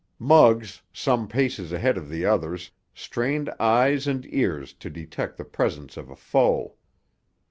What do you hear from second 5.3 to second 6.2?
the presence of a